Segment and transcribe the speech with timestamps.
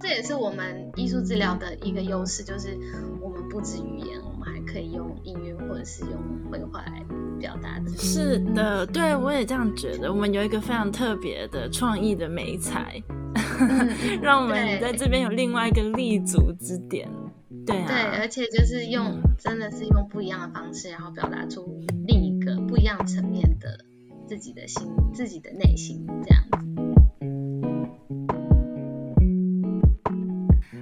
[0.00, 2.78] 这也是我们艺术治疗的一个优势，就是
[3.20, 6.12] 我们不止语言，我们还可以用音乐或者是用
[6.50, 7.04] 绘画来
[7.40, 7.90] 表达的。
[7.96, 10.12] 是的，对，我也这样觉得。
[10.12, 13.02] 我们有一个非常特别的创意的美才，
[14.22, 17.08] 让我们在这边有另外一个立足之点。
[17.64, 22.20] 对啊，对，而且就是用，真的是用不一样的方式，然后表达出另
[22.72, 23.84] 不一样层面的
[24.26, 26.56] 自己的心、自己的内心这样子。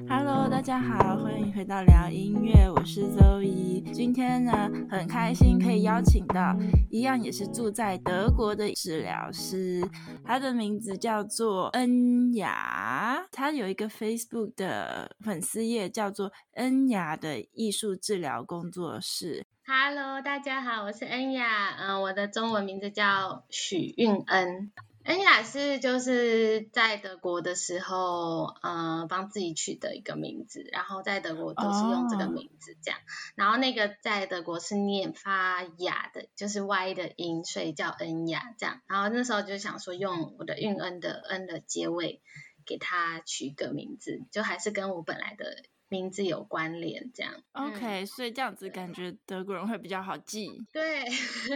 [0.08, 3.80] Hello，大家好，欢迎回到聊音乐，我是周怡。
[3.92, 6.56] 今天呢，很开心可以邀请到
[6.90, 9.82] 一样也是住在德国的治疗师，
[10.24, 19.44] 他的名字叫做恩雅，他有一个 Facebook 的粉丝页叫做恩雅的艺术治疗工作室。
[19.72, 24.72] Hello，大家好，我是恩雅，嗯、呃，我的中文名字叫许韵恩。
[25.04, 32.98] 恩雅是就是在德国的时候，嗯、呃，帮自己取的一个名字，然后在德国都是用这个名字这样。
[32.98, 33.08] Oh.
[33.36, 38.80] 然后那个在德国是念发雅的，就是 Y 的音，所以叫恩雅这样。
[38.88, 42.20] 然后那时候就想说用我的韵恩的恩的结尾，
[42.66, 45.62] 给他取一个名字，就还是跟我本来的。
[45.90, 47.34] 名字有关联，这样。
[47.52, 50.48] OK，、嗯、所以这样子感觉德国人会比较好记。
[50.72, 51.04] 对，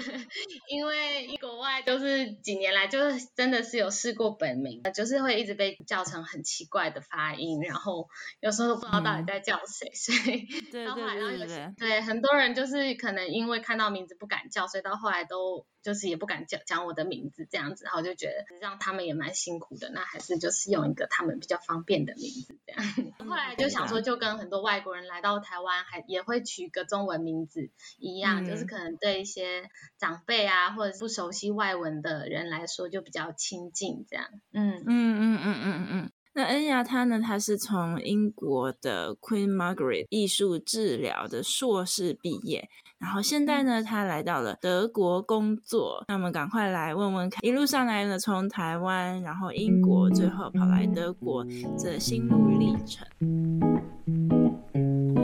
[0.69, 8.09] 因为国外就是几年来就是真的是有试过本名，就是会一直被叫成很奇怪的发音，然后
[8.41, 15.65] 有时候都不知道到底在叫谁，嗯、所以对对对对对，对很多人就是可能因为看到名字不敢叫，所以到后来都。
[15.85, 22.83] 就是也不敢讲讲我的名字这样子，然后就觉得让他们也蛮辛苦的，那还是就是用一个他们比较方便的名字这样。
[23.29, 29.69] 后来就想说，就跟很多外国人来到台湾，还也会取一个中文名字一样，嗯、就是可能对一些
[29.99, 34.29] 长辈啊，或者是不熟悉外文的人来说，就比较亲近这样。
[34.53, 36.11] 嗯嗯嗯嗯嗯嗯。
[36.35, 42.69] 那恩雅她呢，她是从英国的 Queen Margaret 艺术治疗的硕士毕业。
[42.99, 46.03] 然后现在呢，他来到了德国工作。
[46.09, 51.45] 那我们赶快来问问看，一路上来呢，从台湾，然后英国，最后跑来德国，
[51.79, 54.44] 这心路历程。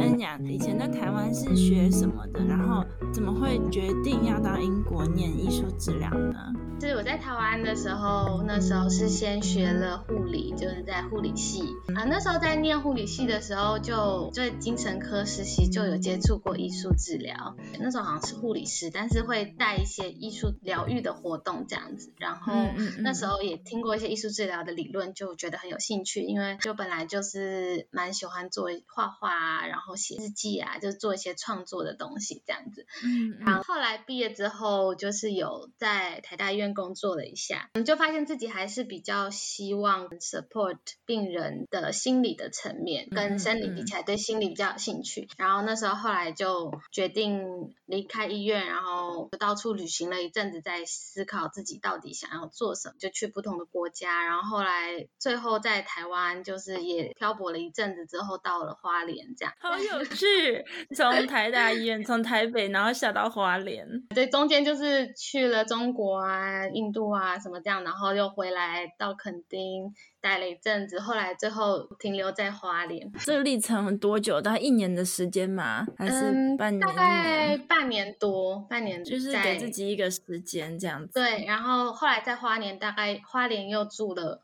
[0.00, 2.42] 恩雅以前在台湾是学什么的？
[2.44, 6.54] 然后怎么会决定要到英国念艺术治疗呢？
[6.80, 11.62] 是我在台湾的时候，那时候是先学了护理，就是在护理系
[11.94, 12.04] 啊。
[12.04, 17.54] 那时候在念护理系的时候就，就在精神科实习，就有接触过艺术治疗。
[17.78, 22.14] 那时候好像是护理师，但是会带一些艺术疗愈的活动这样子。
[22.16, 22.54] 然后
[23.00, 32.86] 那时候也听过一些艺术治疗的理论，就觉得很有兴趣，因为就本来就是蛮喜欢做画画啊，然后写日记啊，就做一些创作的东西这样子。
[33.04, 36.70] 嗯，然后后来毕业之后，就是有在台大医院。
[36.72, 45.28] 工作了一下，就发现自己还是比较希望 support 病人的心理的层面，跟生理比起来，对心理比较有兴趣。
[45.36, 54.24] 然后那时候后来就决定离开医院，然后就到处旅行了一阵子，在思考自己到底想要做什么，就去不同的国家。
[54.24, 59.52] 然后后来最后在台湾就是也漂泊了一阵子之后，到了花莲这样。
[59.58, 60.64] 好 有趣，
[60.94, 66.66] 从台大医院从台北然后下到花莲，对，中间就是去了中国啊。
[66.72, 73.10] 印度啊，什么这样，然后又回来到垦丁待了一阵子，后来最后停留在花莲。
[73.24, 74.40] 这个历程多久？
[74.40, 75.86] 大概一年的时间吗？
[75.98, 76.80] 还是半年？
[76.80, 81.12] 嗯，大概半年多，半年就是给自己一个时间这样子。
[81.14, 84.42] 对，然后后来在花莲，大概花莲又住了。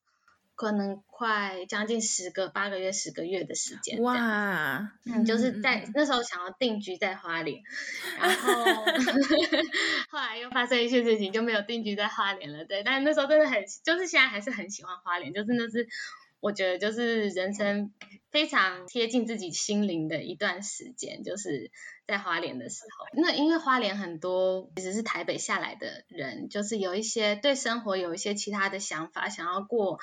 [0.57, 7.63] 可能快将近十个八个月十个月的时间，哇，嗯，就是在、嗯、那时候想要定居在花莲，
[8.19, 8.65] 然后
[10.09, 15.87] 后来又发生一些事情，就没有定居在花莲了，对，但是那时候真的很，就是现在还是很喜欢花莲，就真的是
[16.41, 17.93] 我觉得就是人生
[18.31, 21.71] 非常贴近自己心灵的一段时间，就是
[22.07, 30.01] 在花莲的时候，那因为花莲很多其实是台北下来的人，就是有一些对生活有一些其他的想法，想要过。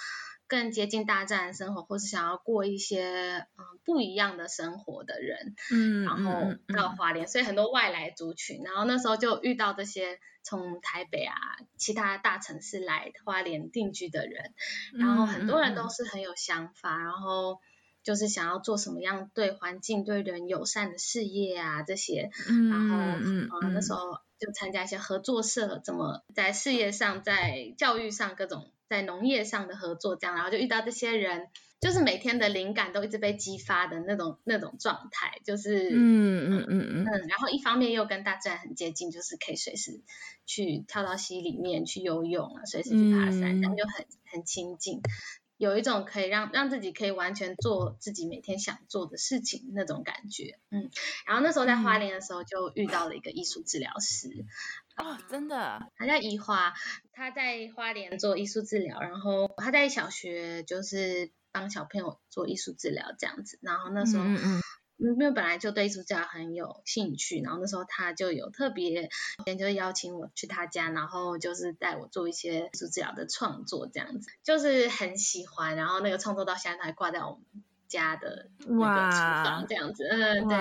[0.53, 11.33] 更接近大自然生活，或是想要过一些嗯不一样的生活的人，嗯，然后到花莲，所以很多外来族群，然后那时候就遇到这些从台北啊
[11.75, 14.53] 其他大城市来花莲定居的人，
[14.93, 17.59] 然后很多人都是很有想法，然后
[18.03, 22.29] 就是想要做什么样对环境对人友善的事业啊这些，
[22.69, 22.95] 然后
[23.25, 24.19] 嗯，那时候。
[24.43, 31.47] 就参加一些合作社，怎么在事业上、在教育上、各种在农业上的合作这样，然后就遇到这些人，
[31.79, 40.01] 就是每天的灵感都一直被激发的那种那种状态，就是嗯嗯嗯嗯，然后一方面又跟大自然很接近，就是可以随时
[40.45, 45.01] 去跳到溪里面去游泳啊，随时去爬山，然后就很很亲近。
[45.57, 50.89] 有一种可以让让自己可以完全做自己每天想做的事情那种感觉，嗯，
[51.25, 54.45] 然后那时候在花莲的时候就遇到了一个艺术治疗师，
[54.97, 56.73] 哦，真的，他叫怡华，
[57.11, 64.23] 他在花莲做艺术治疗，然后他在小学就是帮小朋友做艺术治疗这样子，然后那时候。
[64.23, 64.61] 嗯嗯
[65.11, 69.09] 因为本来就对艺术家很有兴趣，然后那时候他就有特别，
[69.59, 75.75] 就邀请我去他家，然后就是带我做一些艺术治疗的创作，这样子，就是很喜欢。
[75.75, 77.41] 然后那个创作到现在还挂在我们
[77.89, 80.57] 家的那个厨房，这样子，嗯，对，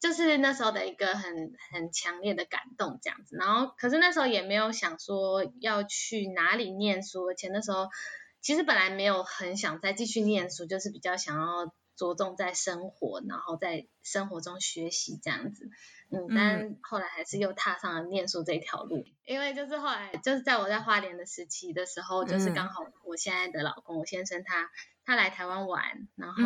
[0.00, 3.36] 就是那时候的一个很很强烈的感动，这样子。
[3.36, 7.88] 然后可是那时候也没有想说要去哪里念书，而且那时候
[8.42, 11.72] 其实本来没有很想再继续念书，就是比较想要。
[12.00, 15.68] 着重在生活，然后在生活中学习这样子，
[16.08, 24.70] 嗯，但后来还是又踏上了念书这条路，因为就是后来就是在我在花莲的时期的时候，就是刚好我现在的老公，我先生他
[25.04, 26.42] 他来台湾玩，然后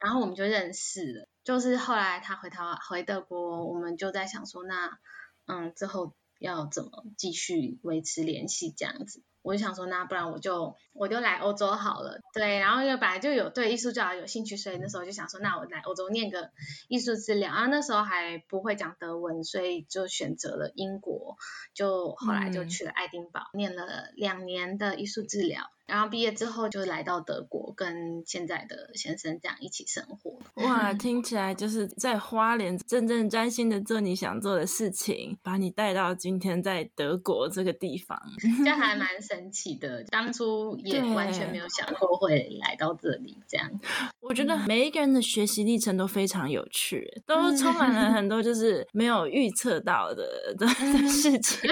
[0.00, 4.98] 然后我们就认识了，就是后来他回台湾回德国，我们就在想说，那
[5.46, 9.22] 嗯之后要怎么继续维持联系这样子。
[9.46, 16.50] 我就想说，那不然我就我就来欧洲好了，对，然后因为本来就有对艺术教育有兴趣，所以那时候就想说，那我来欧洲念个
[16.88, 21.36] 艺术治疗，然后那时候还不会讲德文，所以就选择了英国，
[21.74, 25.62] 就后来就去了爱丁堡，嗯、念了两年的艺术治疗。
[25.86, 30.38] 然后毕业之后就来到德国，跟现在的先生这样一起生活。
[30.64, 38.20] 哇， 听起来就是在花莲真正专心的做你想做的事情，把你带到今天在德国这个地方，
[38.64, 40.02] 这还蛮神奇的。
[40.04, 43.70] 当初也完全没有想过会来到这里，这样。
[44.20, 51.70] 我觉得每一个人的学习历程都非常有趣，都充满了很多就是没有预测到的的，的事情。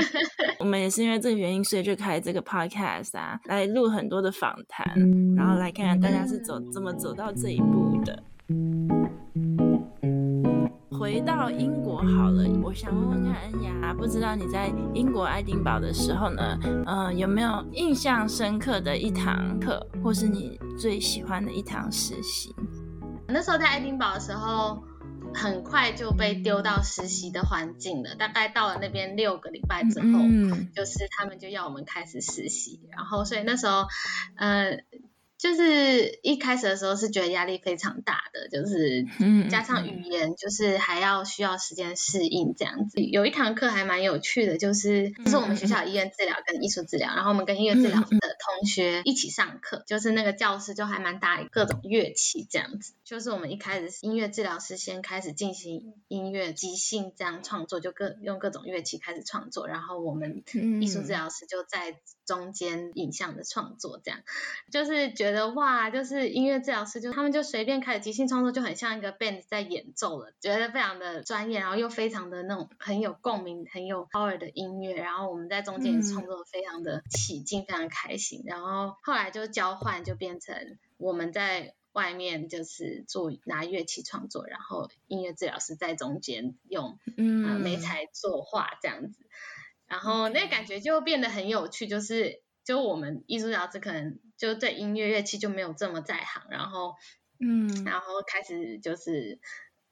[0.61, 4.04] 我们也是因为这个原因，所以就开这个 podcast 啊，来录很。
[4.05, 4.85] 很多的访谈，
[5.35, 8.23] 然后来看看大家是走怎么走到这一步的。
[10.91, 22.55] 回到英国好了，我想问问看恩雅，不知道你在英国爱丁堡的时候呢，呃，有没有印象深刻的一堂课，或是你最喜欢的一堂实习？
[23.27, 24.85] 那时候在爱丁堡的时候。
[25.35, 33.87] 很快就被丢到实习的环境了，大概到了那边六个礼拜之后，嗯，就是他们就要我们开始实习，然后所以那时候，
[34.37, 34.79] 呃。
[35.37, 39.05] 就是一开始的时候是觉得压力非常大的，就是
[39.51, 43.01] 加上语言，就是还要需要时间适应这样子。
[43.01, 52.95] 有一堂课还蛮有趣的，就是就是我们学校医院治疗跟艺术治疗，然后我们跟音乐治疗的同学一起上课，就是那个教室就还蛮大，各种乐器这样子。
[53.05, 60.43] 就是我们一开始音乐治疗师先开始进行音乐即兴这样创作，就各用各种乐器开始创作，然后我们
[60.81, 64.21] 艺术治疗师就在中间影像的创作这样，
[64.71, 65.45] 就是觉得。
[65.55, 78.43] 哇，就是音乐治疗师，就他们就随便开始即兴创作，就很像一个 band 在演奏了，觉得非常的专业，然后又非常的那种很有共鸣、很有 power 的音乐，然后我们在中间也创作非常的起劲、嗯，非常开心。
[78.47, 80.57] 然后后来就交换，就变成
[80.97, 89.19] 我们在外面就是做拿乐器创作，然后音乐治疗师在中间用嗯媒材作画这样子，
[89.87, 92.43] 然后那感觉就变得很有趣，就是。
[92.67, 96.95] 就我们艺术老师可能就对音乐乐器就没有这么在行，然后，
[97.39, 99.39] 嗯，然后开始就是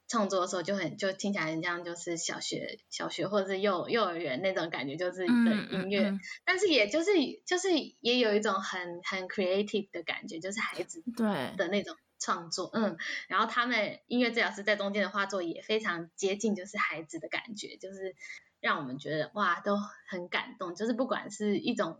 [0.08, 7.10] 创作的时候就很就听起来很像就是小学小学或者是幼幼儿园那种感觉，就是的音乐，嗯嗯嗯，但是也就是
[7.44, 7.68] 就是
[8.00, 11.54] 也有一种很很 creative 的感觉，就是孩子对。
[11.58, 12.96] 的那种创作，嗯，
[13.28, 18.16] 然后他们音乐治疗师在中间的画作也非常接近，就是孩子的感觉，就是
[18.62, 19.76] 让我们觉得哇都
[20.08, 21.98] 很感动，就是不管是一种。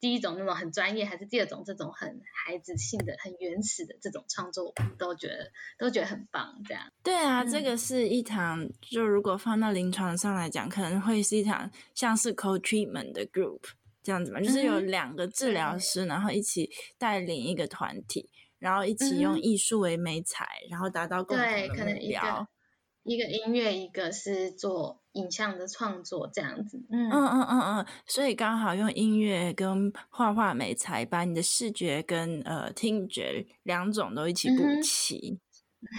[0.00, 6.60] 第一种那种很专业，还是第二种这种很孩子性的、很原始的这种创作，我们都觉得都觉得很棒。
[6.66, 13.62] 这样对啊、嗯，这个是一堂，就如果放到临床上来讲，可能会是一堂像是 co-treatment 的 group
[14.02, 18.28] 这样子嘛，就是有两个治疗师、嗯，然后一起带领一个团体，
[18.58, 21.70] 然后一起用艺术为媒材、嗯，然后达到共同的目标。
[21.72, 22.46] 对，可能一个
[23.04, 25.02] 一个音乐，一个是做。
[25.14, 35.40] 影像的创作这样子，嗯嗯嗯嗯嗯，所以刚好用音乐跟画画美材，把你的视觉跟呃听觉两种都一起补齐。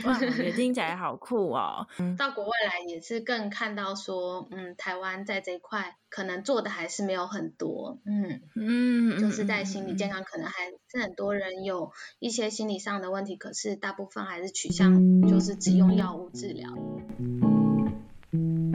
[0.04, 1.86] 哇，也听起来好酷哦！
[2.18, 16.68] 到国外来也是更看到说，嗯，台湾在这一块可能做的还是没有很多，嗯嗯，就是在心理健康，可能还是很多人有一些心理上的问题，可是大部分还是取向就是只用药物治疗。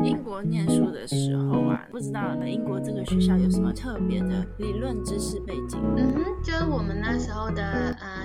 [0.03, 5.79] 英国念书的时候啊，不知道英国这个学校有什么特别的理论知识背景？
[5.97, 7.00] 嗯哼，就是我们，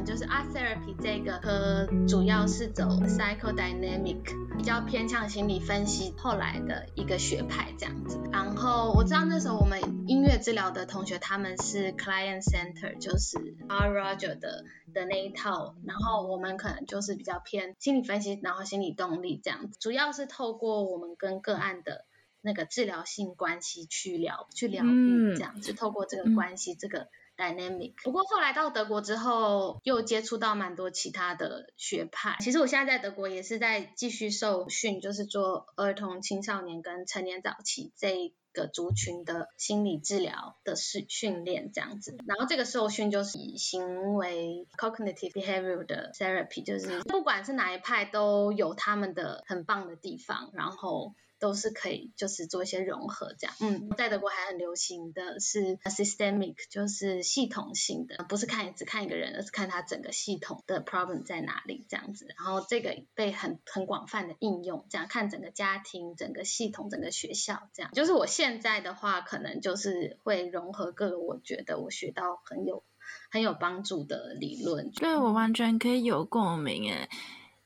[0.06, 4.22] 就是 Art Therapy 这个科主要是走 Psychodynamic，
[4.56, 8.20] 比较偏向心理分析，后来的一个学派这样子。
[8.32, 13.90] 然后我知道那时候我们音乐治疗的同学他们是 Client Center，就是 R.
[13.90, 22.06] Roger 的的那一套，然后我们可能就是比较偏心理分析，然后心理动力这样子，主要是透过我们跟个案的
[22.42, 27.94] 那个治疗性关系去聊去疗愈这样子，透过这个关系、嗯、这个 dynamic。
[28.04, 32.38] 不过后来到德国之后，又接触到蛮多其他的学派。
[32.40, 51.14] 其实我现在在德国也是在继续受训，就是做儿童、青少年跟成年早期这个族群的心理治疗的训训练这样子，然后这个受训就是以行为 cognitive behavior 的 therapy，就是不管是哪一派都有他们的很棒的地方，然后。
[51.40, 53.56] 都是可以，就是做一些融合这样。
[53.60, 62.26] 嗯，在德国还很流行的是 systemic，就是系统性的，不是看只看一个人，而是看他整个系统的 problem 在哪里这样子。
[62.38, 67.92] 然后这个被很很广泛的应用，这样看整个家庭、整个系统、整个学校这样。
[67.94, 72.84] 就是我现在的话，可能就是会融合各个我觉得我学到很有
[73.30, 74.90] 很有帮助的理论。
[74.92, 77.10] 对，我完全可以有共鸣诶。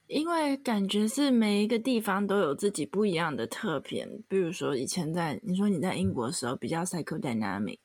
[0.09, 7.77] 因为感觉是每一个地方都有自己不一样的特点，比如说以前在你说你在英国的时候比较 psychodynamic，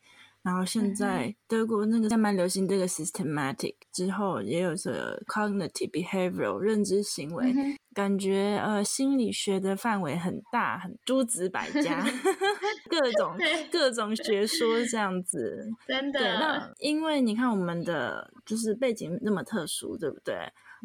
[0.43, 12.07] 然后现在德国那个在蛮流行这个 systematic，之后也有这个 cognitive behavioral 认知行为，嗯、感觉呃心理学的范围很大，很诸子百家，
[12.89, 13.37] 各种
[13.71, 16.21] 各种学说这样子，真的。
[16.21, 20.35] 那因为你看我们的就是背景那么特殊，对不对？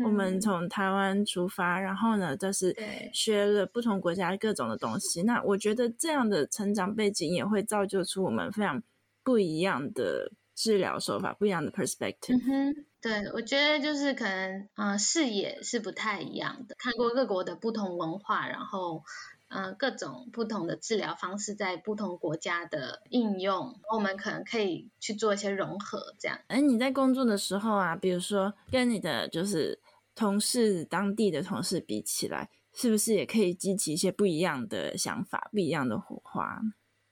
[0.04, 2.76] 我们从台湾出发，然后呢，就是
[3.14, 5.24] 学了不同国家各种的东西。
[5.24, 8.82] 那我觉得这样的成长背景也会造就出我们非常
[9.24, 12.36] 不一样的治疗手法，不一样的 perspective。
[12.36, 19.04] 嗯哼，对，我觉得就是可能，嗯、呃，视野是不太一样的，看过各国的不同文化，然后。
[19.52, 26.38] 呃，各种不同的治疗方式在不同国家的应用，我们可能可以去做一些融合，这样。
[26.50, 29.80] 哎，你在工作的时候啊，比如说跟你的就是
[30.20, 36.60] 同事、当地的同事比起来，是不是也可以激起一些不一样的想法、不一样的火花？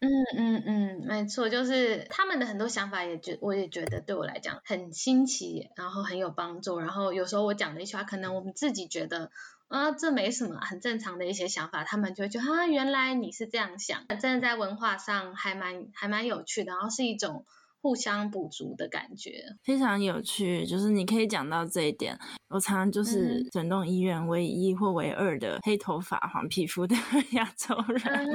[0.02, 6.80] 嗯嗯嗯，没错，就是他们的很多想法也觉，我也觉得对我来讲很新奇，然后很有帮助。
[6.80, 9.32] 然后有时候我讲的一句话，可能我们自己觉得。
[9.70, 17.46] 啊，这没什么，很正常的一些想法，他们就会觉得啊，原来你是这样想，真的在文化上还蛮还蛮有趣的，然后是一种。
[17.80, 20.66] 互相补足的感觉，非常有趣。
[20.66, 26.96] 就是你可以讲到这一点，我常常就是整栋医院唯一或唯二的黑头发、黄皮肤的
[27.32, 28.28] 亚洲人，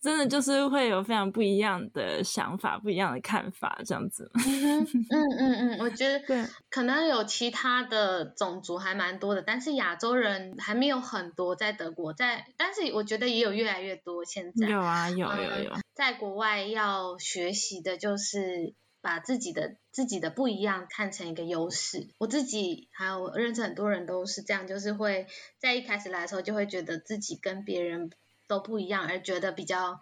[0.00, 4.30] 真的就是会有非常不一样的想法、不一样的看法，这样子。
[4.38, 14.24] 嗯嗯嗯，嗯，我觉得对，可能有其他的种族还蛮多的，但是亚洲人还没有很多在德国，在，但是我觉得也有越来越多。
[14.24, 15.70] 现在有啊，有有有。
[15.72, 18.72] 嗯在国外要学习的就是
[19.02, 22.06] 把自己的自己的不一样看成一个优势。
[22.16, 25.26] 我自己还有我认识很多人都是这样，就是会
[25.58, 28.10] 在一开始来的时候就会觉得自己跟别人
[28.46, 30.00] 都不一样，而觉得比较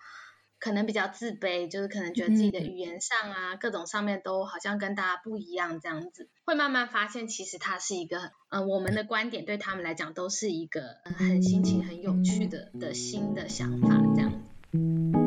[0.59, 6.28] 可能比较自卑，就是可能觉得自己的语言上啊、嗯、各种上面都好像跟大家不一样这样子。
[6.45, 8.19] 会慢慢发现，其实它是一个
[8.50, 14.30] 嗯、呃，我们的观点对他们来讲都是一个、呃、很新奇、很有趣的的新的想法这样。
[14.73, 15.19] 看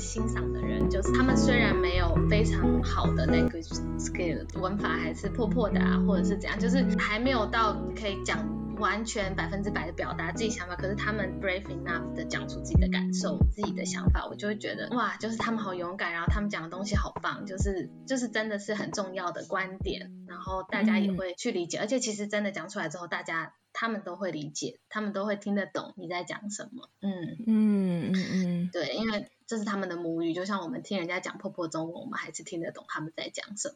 [0.00, 23.52] 欣赏的人，就是他们虽然没有非常好的 language skill 文法还是破破的啊，或者是怎样，就是还没有到可以讲完全百分之百的表达自己想法，可是他们 brave enough 的讲出自己的感受、自己的想法，我就会觉得哇，就是他们好勇敢，然后他们讲的东西好棒，就是就是真的是很重要的观点，然后大家也会去理解，而且其实真的讲出来之后，大家。
[23.72, 26.90] 他们都会理解，他们都会听得懂你在讲什么。
[27.02, 33.74] 嗯嗯嗯嗯，对，因为这是他们的母语，就像我们听人家讲破破中文，我们还是听得懂他们在讲什么。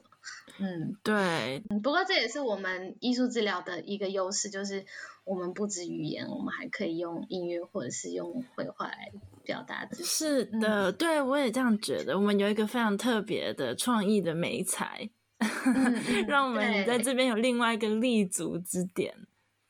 [0.60, 1.64] 嗯，对。
[1.82, 4.86] 不过这也是我们艺术治疗的一个优势，就是
[5.24, 9.10] 我们不止语言，我们还可以用音乐或者是用绘画来
[9.42, 10.04] 表达自己。
[10.04, 12.16] 是的，嗯、对我也这样觉得。
[12.16, 15.10] 我们有一个非常特别的创意的媒材。
[15.40, 15.44] 嗯、
[16.28, 19.12] 让我们在这边有另外一个立足之点。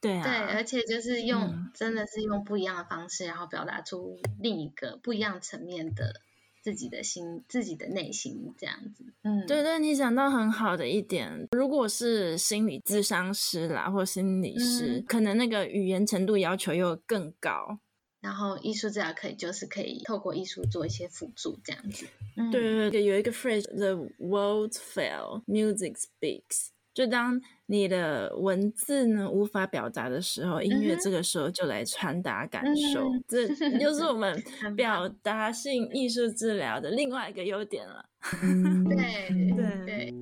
[0.05, 6.21] 对啊，对，而且就是用、嗯、真的是用不一样的方式，然后表达出另一个不一样层面的
[6.63, 9.05] 自己的心、自己的内心这样子。
[9.23, 17.79] 嗯，对对，你讲到很好的一点，如果是心理咨商师啦，或心理师、嗯，可能那个语言程度要求又更高。
[18.21, 22.07] 然后艺术治疗可以就是可以透过艺术做一些辅助这样子。
[22.37, 26.69] 嗯、对对对，有一个 phrase，the words fail, music speaks。
[26.95, 33.49] 就当你的文字呢无法表达的时候，音乐这个时候就来传达感受，嗯、 这
[33.81, 34.41] 就是我们
[34.77, 38.05] 表达性艺术治疗的另外一个优点了。
[38.89, 40.15] 对对对，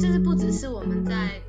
[0.00, 1.41] 就是不只是我们在。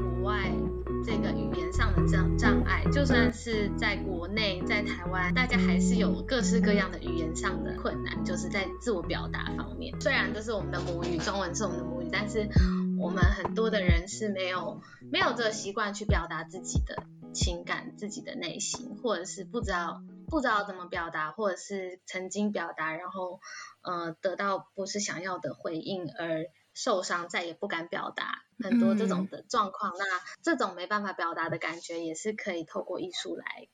[1.06, 10.00] 这个语言上的障障碍，就算是在国内，在台湾，大家还是有各式各样的语言上的困难，就是在自我表达方面。
[10.00, 12.48] 虽然这是我们的母语，中文是我们的母语，但是
[12.98, 14.82] 我们很多的人是没有
[15.12, 23.42] 没有这个习惯去表达自己的情感、自己的内心，或者是不知道不知道怎么表达，或者是曾经表达，然后
[23.82, 26.46] 呃得到不是想要的回应而。
[26.74, 30.06] 受伤，再也不敢表达，很多这种的状况，嗯，那
[30.42, 33.68] 这种没办法表达的感觉，也是可以透过艺术来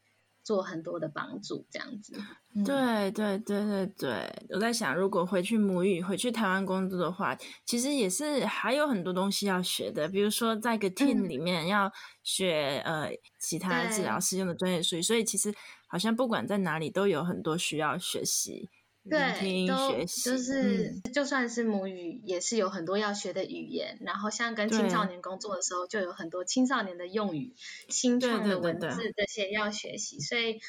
[0.44, 2.14] 做很多的帮助，这样子。
[2.56, 11.92] 嗯、对对对对对，我在想，如果回去母语，回去台湾工作的话，其实也是还有很多东西要学的，比如说在一个 team 里面要
[12.24, 15.54] 学、嗯、呃其他治疗师用的专业术语，所以其实
[15.88, 18.68] 好像不管在哪里都有很多需要学习。
[19.10, 23.98] 对，都就是、嗯，就算是母语，也是有很多要学的语言。
[24.02, 27.54] 然后像跟青少年工作的时候，就有很多青少年的用语、
[27.90, 30.20] 新创的文字这些要学习。
[30.20, 30.60] 所以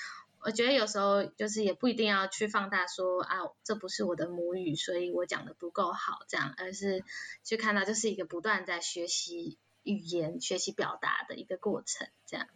[0.42, 7.04] 我觉得有时候就是也不一定要去放大说啊，这不是我的母语，所以我讲的不够好这样，而是
[7.44, 12.46] 去看到这是一个不断在学习语言、学习表达的一个过程这样。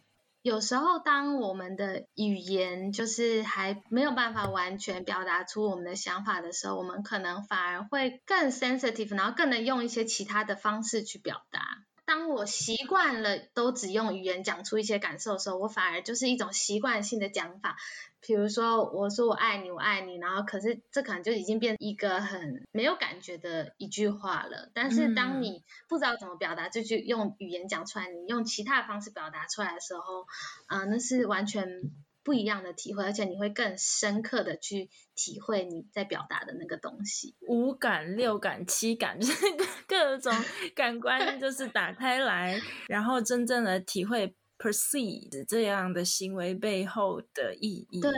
[0.45, 11.59] 有时候，当我们的语言就是还没有办法完全表达出我们的想法的时候，我们可能反而会更 sensitive，然后更能用一些其他的方式去表达。
[12.05, 17.77] 当我习惯了都只用语言讲出一些感受的时候，我反而就是一种习惯性的讲法。
[18.21, 24.71] 比如说，我说我爱你，我爱你，然后可是这可能就已经变一个很没有感觉的一句话了。
[24.73, 30.21] 但是当你不知道怎么表达这句，用语言讲出来，你用其他的方式表达出来的时候，
[30.65, 31.91] 啊、呃，那是完全。
[32.25, 37.35] 不一样的体会，而且你会更深刻的去体会你在表达的那个东西。
[37.47, 39.45] 五感、六感、七感， 就是
[39.87, 40.33] 各种
[40.75, 48.01] 感官，就是打开来，然后真正的体会 perceive 这样的行为背后的意义。
[48.01, 48.11] 对，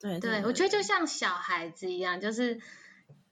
[0.00, 2.60] 对，对，对，我觉得就像小孩子一样，就是。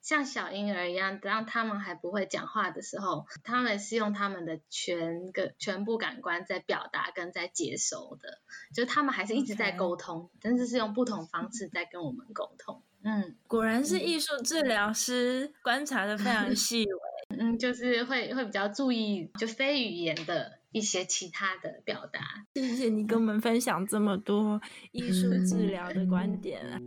[0.06, 8.38] 像小婴儿一样，当他们还不会讲话的时候，他们是用他们的全个全部感官在表达跟在接收的，
[8.72, 12.84] 就他们还是一直在沟通.但是是用不同方式在跟我们沟通。
[13.02, 16.92] 嗯，果然是艺术治疗师，观察的非常细微。
[17.36, 22.20] 嗯，就是会会比较注意就非语言的一些其他的表达。
[22.54, 24.60] 谢谢你跟我们分享这么多
[24.92, 26.78] 艺术治疗的观点啊。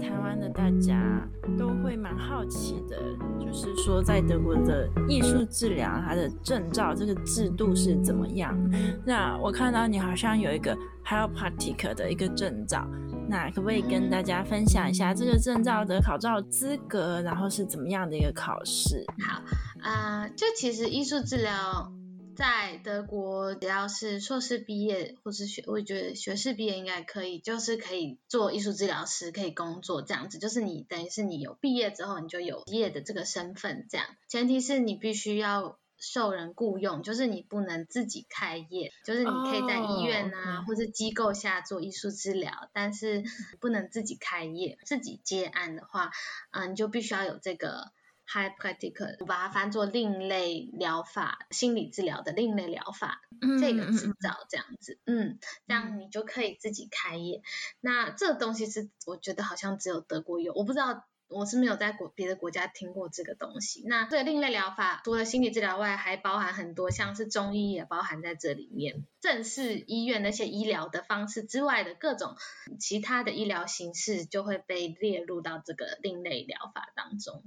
[0.00, 2.96] 台湾的大家都会蛮好奇的，
[3.38, 8.56] 就是说在德国的艺术治疗，它的证照这个制度是怎么样？
[9.04, 12.88] 那我看到你好像有一个 Heilpraktiker 的一个证照，
[13.28, 19.04] 那可不可以跟大家分享一下这个证照的考照资格，然后是怎么样的一个考试？
[19.20, 19.42] 好，
[19.82, 21.92] 啊、就其实艺术治疗。
[22.40, 30.38] 在德国，只要是硕士毕业或是学，我觉得学士毕业应该可以，就是可以做艺术治疗师，可以工作这样子。
[30.38, 34.06] 就是你等于是你有毕业之后，你就有毕业的这个身份这样。
[34.26, 43.22] 前提是你必须要受人雇佣，就是你不能自己开业，就是你可以在医院啊、oh, 或是机构下做艺术治疗，但是
[43.60, 46.10] 不能自己开业，自己接案的话，
[46.52, 47.92] 嗯、呃，你就必须要有这个。
[48.32, 57.42] Heilpraktiker，我把它翻作另类疗法、心理治疗的另类疗法、嗯、这个执照这样子，嗯，这样你就可以自己开业。
[57.80, 63.82] 那这个东西是我觉得好像只有德国有，我不知道我是没有在国别的国家听过这个东西。
[63.86, 72.36] 那这个另类疗法除了心理治疗外，还包含很多像是中医也包含在这里面，正式医院那些医疗的方式之外的各种
[72.78, 77.42] 其他的医疗形式就会被列入到这个另类疗法当中。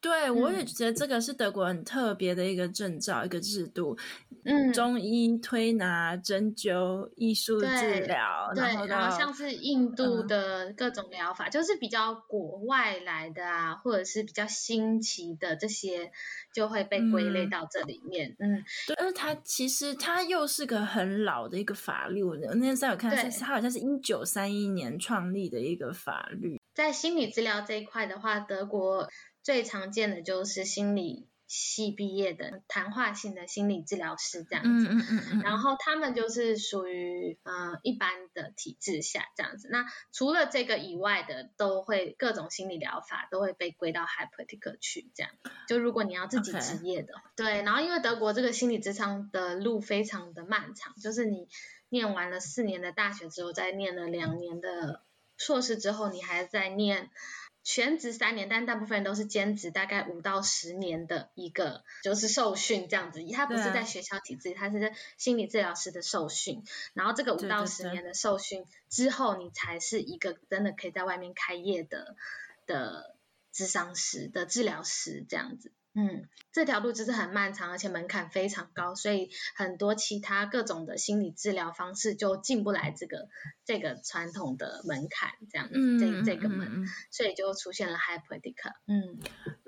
[0.00, 3.96] 对，我也觉得这个是德国很特别的一个证照，一个制度。
[4.44, 16.12] 嗯，中医推拿、针灸、艺术治疗，对，然后，然后像是印度的各种疗法，嗯，就是比较国外来的啊，或者是比较新奇的这些，
[16.54, 18.36] 就会被归类到这里面。
[18.38, 26.60] 嗯，嗯对，而它其实它又是个很老的一个法律，我那天在有看，它好像是一九三一年创立的一个法律。
[26.72, 29.08] 在心理治疗这一块的话，德国
[29.46, 31.28] 最常见的就是心理。
[31.48, 39.68] 系毕业的谈话性的心理治疗师这样子，嗯嗯嗯，然后他们就是属于呃一般的体制下这样子。
[39.70, 45.30] 那除了这个以外的，都会各种心理疗法都会被归到 Heilpraktiker 去这样。
[45.68, 47.62] 就如果你要自己职业的.对。
[47.62, 51.46] 然后因为德国这个心理智商的路非常的漫长，就是你
[51.88, 55.04] 念完了四年的大学之后，再念了两年的
[55.36, 57.08] 硕士之后，你还在念。
[57.68, 63.26] 全职三年，但大部分人都是兼职，大概五到十年的一个就是受训这样子。
[63.32, 66.62] 他不是在学校体制，他是在心理治疗师的受训。
[66.94, 72.14] 然后这个五到十年的受训之后，你才是一个真的可以在外面开业的
[72.66, 73.16] 的
[73.50, 75.72] 智商师的治疗师这样子。
[75.98, 83.28] 嗯，这条路就是很漫长，而且门槛非常高，所以很多其他各种的心理治疗方式就进不来这个
[83.64, 88.72] 这个传统的门槛，这样子，嗯、这这个门，所以就出现了 Heilpraktiker。
[88.86, 89.18] 嗯，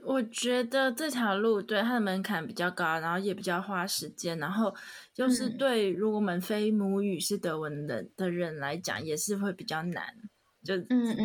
[0.05, 4.75] 我觉得这条路对它的门槛比较高，然后也比较花时间，然后
[5.15, 10.05] 就是对如果我们非母语是德文的的人来讲，也是会比较难，
[10.63, 10.77] 就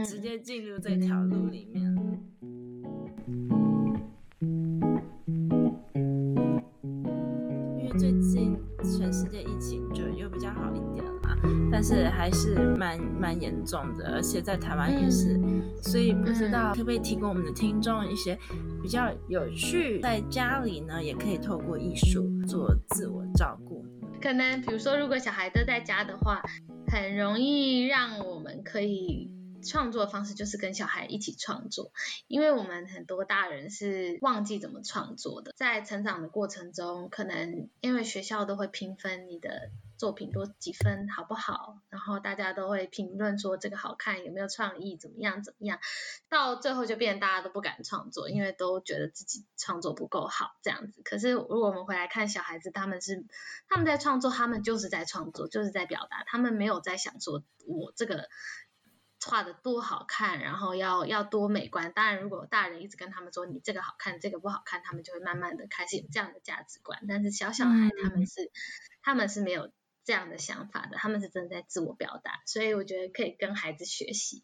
[0.05, 1.93] 直接进入这条路里面。
[2.41, 2.62] 嗯
[7.97, 11.11] 最近全世界疫情就又比较好一点了，
[11.71, 15.39] 但是还是蛮蛮严重的，而且在台湾也是，
[15.81, 18.37] 所以不知道可不可以提供我们的听众一些
[18.81, 23.85] 比较有趣，在家里呢也可以透过艺术做自我照顾。
[24.21, 26.41] 可能比如说，如果小孩都在家的话，
[26.87, 29.32] 很容易让我们可以。
[29.63, 31.91] 创作的方式就是跟小孩一起创作，
[32.27, 35.53] 因为我们很多大人是忘记怎么创作的。
[35.55, 45.79] 在成长的过程中，可能因为学校都会评分你的作品多几分好不好，然后大家都会评论说这个好看，有没有创意，怎么样怎么样，
[46.29, 51.01] 到最后就变大家都不敢创作，因为都觉得自己创作不够好这样子。
[51.03, 53.25] 可是如果我们回来看小孩子，他们是
[53.69, 58.27] 他们在创作，他们就是在创作，就是在表达，他们没有在想说我这个。
[59.29, 61.91] 画的多好看，然后要要多美观。
[61.93, 67.05] 当然，如果大人一直跟他们说你这个好看，这个不好看，他们就会慢慢的开始有这样的价值观。
[67.07, 68.51] 但是小小孩他们是、嗯、
[69.01, 69.71] 他们是没有
[70.05, 72.41] 这样的想法的，他们是真的在自我表达。
[72.45, 74.43] 所以我觉得可以跟孩子学习。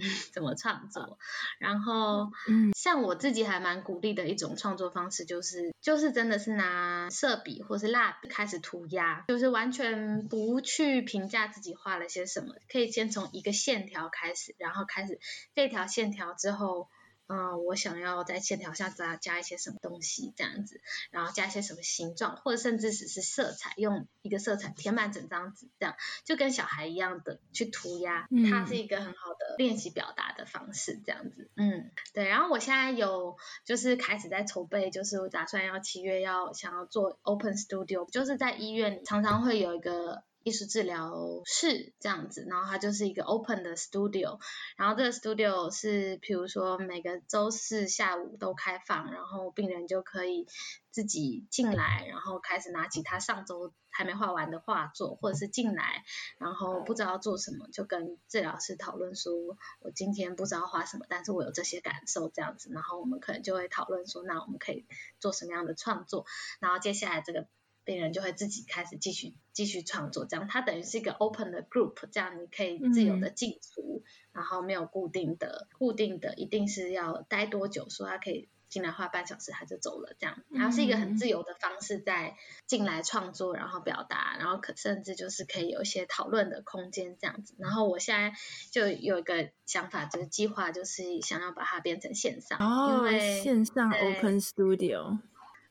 [0.32, 1.18] 怎么创作？
[1.58, 15.18] 然后，嗯，像我自己还蛮鼓励的一种创作方式，就是就是真的是拿色笔或是蜡笔开始涂鸦，就是完全不去评价自己画了些什么，可以先从一个线条开始，然后开始
[15.54, 16.88] 这条线条之后。
[17.32, 20.80] 嗯，我想要在线条下加加一些什么东西，这样子，
[21.12, 32.26] 然后加一些什么形状，或者甚至只是色彩，用一个色彩填满整张纸，这样就跟小孩一样的去涂鸦，它是一个很好的练习表达的方式，这样子，嗯，对。
[32.26, 40.24] 然后我现在有就是开始在筹备，就是我打算要七月要想要做 Open Studio，就是在医院常常会有一个。
[40.42, 44.38] 艺术治疗室这样子，然后它就是一个 open 的 studio，
[44.76, 50.46] 然后这个 studio 是，比如说每个周四下午都开放，然后病人就可以
[50.90, 56.04] 自己进来，然后开始拿起他上周还没画完的画作，或者是进来，
[56.38, 59.32] 然后不知道做什么，就跟治疗师讨论说，
[59.80, 64.86] 我今天不知道画什么，但是我有这些感受这样子，然后我们可能就会讨论说，那我们可以
[65.18, 66.24] 做什么样的创作，
[66.60, 67.46] 然后接下来这个。
[67.90, 82.36] 病人就会自己开始继续继续创作，这样它等于是一个 open 的 group，这样你可以自由的进出，嗯，然后没有固定的固定的一定是要待多久，说他可以进来花半小时他就走了这样，它是一个很自由的方式在
[82.68, 87.56] 进来创作，然后表达，然后可甚至就是可以有一些讨论的空间这样子。
[87.58, 88.32] 然后我现在
[88.70, 95.18] 就有一个想法，就是计划就是想要把它变成线上，哦，因为线上 open studio。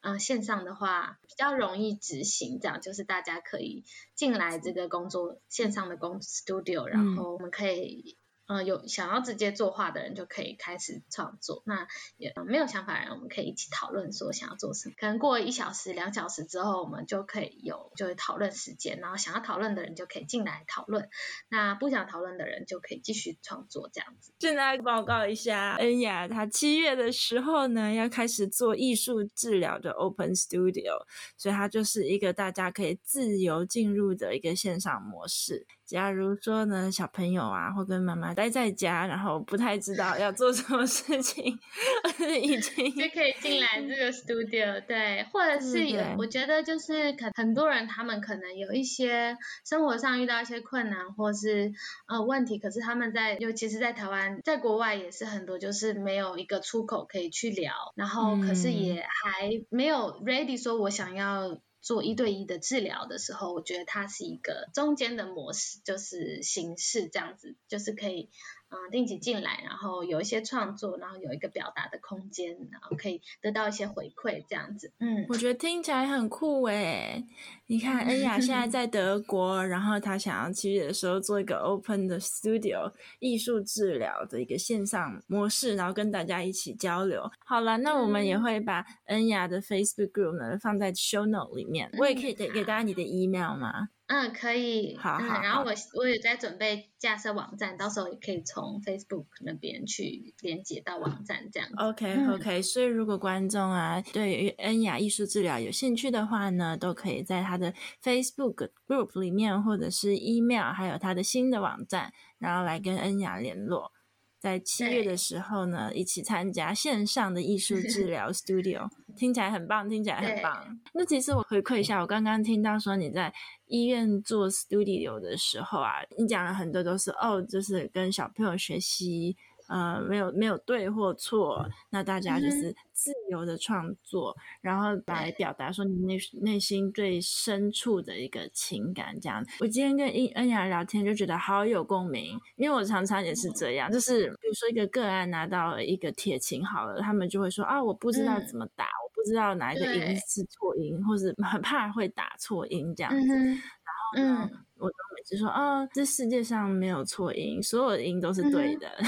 [0.02, 3.84] 嗯，线上的话比较容易执行，这样就是大家可以
[4.16, 8.18] 进来这个工作线上的工 studio，然后我们可以
[8.50, 11.62] 呃，有想要直接作画的人就可以开始创作。
[11.68, 14.96] 那也没有想法的人，我们可以一起讨论说想要做什么。
[14.98, 21.08] 可能过一小时、两小时之后，我们就可以有就是讨论时间，然后想要讨论的人就可以进来讨论。
[21.48, 24.34] 那不想讨论的人就可以继续创作这样子。
[24.40, 31.06] 现在报告一下，恩雅她七月的时候呢，要开始做艺术治疗的 Open Studio，
[31.38, 35.68] 所以它就是一个大家可以自由进入的一个线上模式。
[35.90, 41.58] 假如说呢，小朋友啊，或跟妈妈待在家，然后不太知道要做什么事情，
[42.44, 51.72] 已经就可以进来这个 studio，对，或者是有，我觉得就是可很多人他们可能有一些生活上遇到一些困难或是
[52.08, 61.58] 呃问题，可是他们在，尤其是在台湾，在国外也是很多，就是没有一个出口可以去聊，然后可是也还没有 ready 说我想要。
[61.82, 68.30] 做一对一的治疗的时候，我觉得它是一个中间的模式，就是形式这样子，就是可以。
[68.72, 74.92] 嗯，定期进来，然后有一些创作，然后有一个表达的空间，然后可以得到一些回馈，这样子。
[75.00, 77.26] 嗯，我觉得听起来很酷诶。
[77.66, 87.28] 你看，恩雅现在 在德国，然后她想要七月的时候做一个 open 的 studio 艺术治疗的一个线上模式，然后跟大家一起交流。
[87.44, 91.90] 好了，那我们也会把恩雅的 Facebook group 呢放在 show note 里面。
[91.98, 93.90] 我也可以给给大家你的 email 吗？
[94.08, 94.98] 嗯，可以。
[94.98, 95.40] 好，好，好。
[95.40, 101.76] 嗯，然后我我也在准备架设网站，到时候也可以从 Facebook 那边去连接到网站，这样子。
[101.78, 102.64] OK OK，嗯。
[102.64, 107.72] 所以如果观众啊对于恩雅艺术治疗有兴趣的话呢，都可以在他的
[108.04, 113.92] Facebook Group 里面，或者是 Email，还有他的新的网站，然后来跟恩雅联络。
[114.40, 120.80] 在七月的时候呢，一起参加线上的艺术 治疗 Studio，听起来很棒，听起来很棒。
[120.94, 123.34] 那其实我回馈一下，我刚刚听到说你在
[123.68, 129.36] 医院做 Studio 的时候啊，你讲了很多都是哦，就是跟小朋友学习。
[129.68, 139.44] 呃，没有没有对或错，那大家就是自由的创作，嗯、然后来表达说你内内心最深处的一个情感这样。
[139.60, 153.34] 我今天跟恩恩雅聊天就觉得好有共鸣，因为我常常也是这样，就是比如说一个个案拿到了一个铁琴好了，他们就会说啊，我不知道怎么打，嗯、我不知道哪一个音是错音，或是很怕会打错音这样子。
[153.34, 158.88] 嗯、然后呢，嗯、我就每次说啊，这世界上没有错音，所有的音都是对的。
[159.00, 159.06] 嗯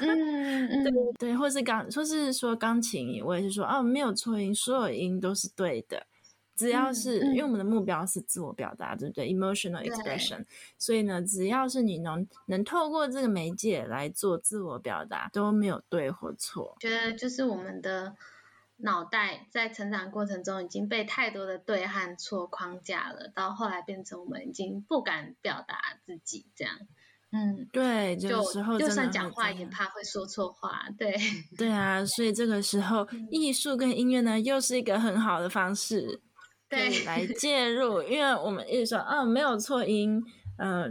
[0.00, 6.06] 嗯， 嗯，对对，或是钢，或是说钢琴，我也是说，哦，没有错音，所有音都是对的，
[6.56, 10.44] 只要是、嗯嗯、因为我们的目标是自我表达，对不对？emotional expression，
[10.76, 16.76] 所以呢，只要是你能能透过这个媒介来做自我表达，都没有对或错。
[16.80, 18.16] 觉得就是我们的
[18.78, 26.74] 脑袋在成长过程中已经被太多的对和错框架了，到后来变成我们已经不敢表达自己这样。
[27.32, 31.14] 嗯，对，这个时候就算讲话也怕会说错话，对，
[31.58, 36.22] 对啊，所以这个时候艺术跟音乐呢，又是一个很好的方式，
[36.70, 40.22] 可以来 介入，因为我们一直说啊，没有错音，
[40.56, 40.88] 呃，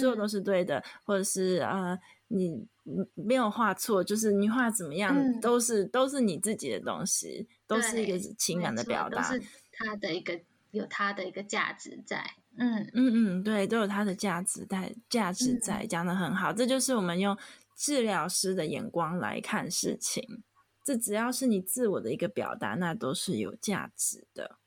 [0.00, 2.66] 所有都是对的，或者是啊，你
[3.14, 12.24] 没有画错，就是你画怎么样，都是都是你自己的东西，都是一个情感的表达，是它的一个有它的一个价值在。
[12.56, 16.52] 嗯嗯嗯，对，都有它的价值在，价值在，讲的很好。
[16.52, 17.36] 这就是我们用
[17.76, 20.42] 治疗师的眼光来看事情。
[20.84, 24.58] 这只要是你自我的一个表达，那都是有价值的。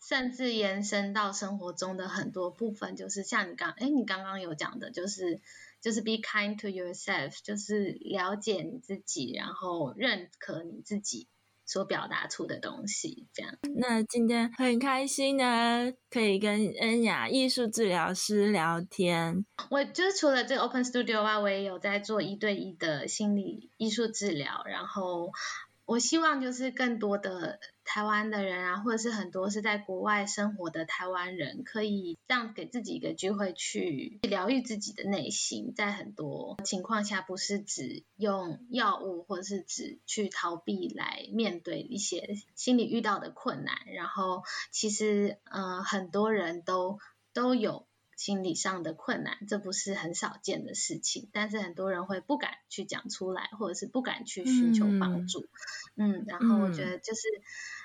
[0.00, 5.40] 甚至延伸到生活中的很多部分，就是像你刚，哎，你刚刚有讲的，就是
[5.80, 11.28] 就是 be kind to yourself，就是了解你自己，然后认可你自己。
[11.72, 13.56] 所表达出的东西，这样。
[13.76, 19.46] 那今天很开心呢，可以跟恩雅艺术治疗师聊天。
[19.70, 25.30] 我就是除了这个 Open Studio 外，我也有在做一对一的心理艺术治疗，然后。
[25.92, 35.74] 我希望就是更多的台湾的人啊，或者是很多是在国外生活的台湾人，可以这样给自己一个机会去疗愈自己的内心。
[35.76, 43.76] 在很多情况下，不是只用药物，或者是只去逃避来面对一些心理遇到的困难。
[43.92, 47.00] 然后，其实，呃，很多人都
[47.34, 47.86] 都有。
[48.22, 55.48] 心理上的困难，这不是很少见的事情，但是很多人会不敢去讲出来，或者是不敢去寻求帮助。
[55.96, 57.22] 嗯，嗯，然后我觉得就是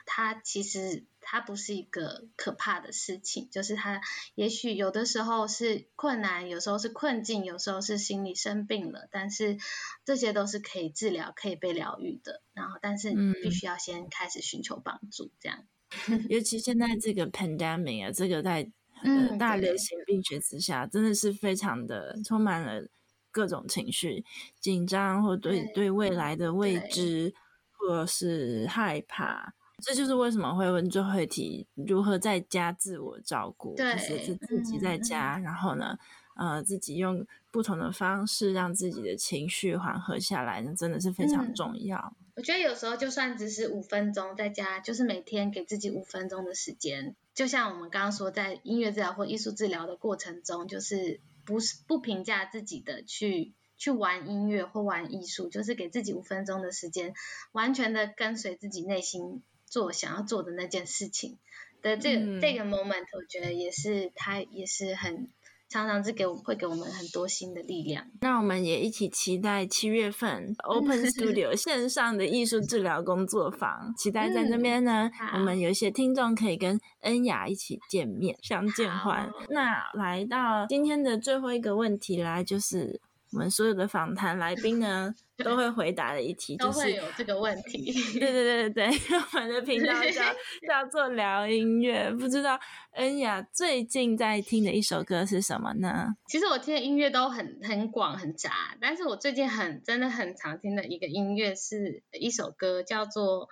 [0.05, 3.99] 它其实它不是一个可怕的事情，就是它
[4.35, 9.57] 也许有的时候是困难，有时候是困境，有时候是心理生病了，但是
[10.05, 12.43] 这些都是可以治疗、可以被疗愈的。
[12.53, 15.65] 然后，但是你必须要先开始寻求帮助，这样。
[16.29, 18.71] 尤其现在这个 pandemic 啊，这个在。
[19.03, 22.87] 嗯，大流行病学之下，真的是非常的充满了
[23.31, 24.23] 各种情绪，
[24.59, 27.33] 紧张或对对，对未来的未知，
[27.71, 29.53] 或是害怕。
[29.85, 35.95] 这就是为什么会问最后一题，如何在家自我照顾，就是自自己在家，嗯、然后呢，
[36.35, 41.99] 呃，自己用不同的方式让自己的情绪缓和下来，那真的是非常重要。
[41.99, 57.13] 嗯、我觉得有时候就算只是五分钟在家，就是每天给自己五分钟的时间，就像我们刚刚说，在音乐治疗或艺术治疗的过程中，就是不是不评价自己的去去玩音乐或玩艺术，就是给自己五分钟的时间，
[57.51, 59.43] 完全的跟随自己内心。
[59.69, 61.37] 做想要做的那件事情
[61.81, 65.27] 的这个、嗯、这个 moment，我觉得也是他也是很
[65.69, 68.05] 常常是给我会给我们很多新的力量。
[68.21, 79.29] 那我们也一起期待七月份 Open Studio 线上的艺术治疗工作坊，期待在那边呢，嗯、我们有一些听众可以跟恩雅一起见面相见欢。
[79.49, 82.99] 那来到今天的最后一个问题啦，就是
[83.31, 85.13] 我们所有的访谈来宾呢。
[85.43, 87.93] 都会回答的一题，就是都会有这个问题。
[88.19, 88.99] 对对对对对，
[89.33, 90.23] 我们的频道叫
[90.67, 92.59] 叫做聊音乐，不知道
[92.93, 96.07] 恩雅最近在听的一首歌是什么呢？
[96.27, 103.47] 其实我听的音乐都很很广很杂，但是我最近很真的很常听的一个音乐是一首歌，叫做。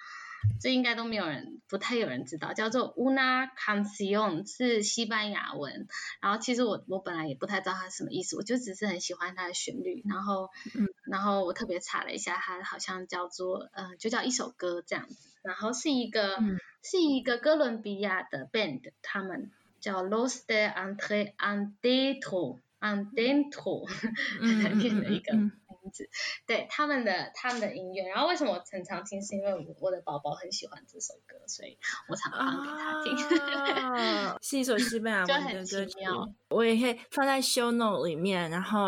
[0.59, 5.87] 这应该都没有人，不太有人知道，叫做 Una Canción，是西班牙文。
[6.21, 10.03] 然后其实我我本来也不太知道它什么意思，我就只是很喜欢它的旋律。
[10.07, 15.29] 然后，嗯，然后我特别查了一下，它好像叫做，呃，就叫一首歌这样子。
[15.43, 23.85] 然后是一个、嗯、是一个哥伦比亚的 band，他们叫 Los de Entre Adentro Adentro，
[24.39, 25.33] 很难念的一个。
[25.33, 25.51] 嗯
[26.03, 26.09] 嗯
[26.45, 31.77] 对他们的他们的音乐，然后为什么我很常听，是因为我我的宝宝很喜欢这首歌，所以
[32.09, 33.15] 我常放给他听。
[33.95, 35.95] 啊，是一首西班牙文的歌曲，
[36.49, 38.79] 我也可以放在 show note 里面，然后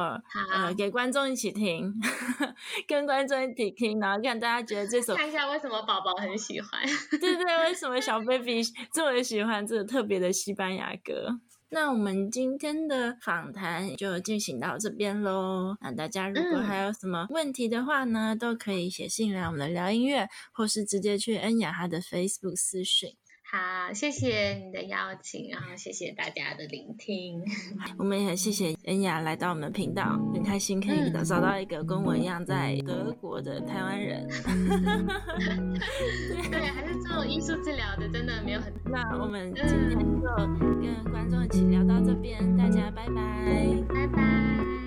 [0.52, 1.93] 呃给观众一起听，
[2.88, 11.39] 跟观众一起听，然后看大家觉得这首看一下为什么宝宝很喜欢，对对对，为什么小 baby 这么喜欢这个特别的西班牙歌。
[11.70, 15.76] 那我们今天的访谈就进行到这边喽。
[15.82, 23.14] 那大家如果还有什么问题的话呢，嗯、都可以写信来我们的聊音乐，或是直接去恩雅她的 Facebook 私讯。
[23.50, 27.42] 好，谢谢你的邀请，然后谢谢大家的聆听。
[27.98, 34.28] 我们也很谢谢恩雅来到我们的频道，很开心可以找到一个跟我一样在德国的台湾人。
[36.52, 38.74] 对，还是做艺术治疗的，真的没有很。
[38.84, 43.14] 那我们今天就跟观众一起聊到这边，大家拜拜，
[43.88, 44.87] 拜拜。